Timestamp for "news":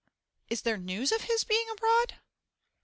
0.79-1.11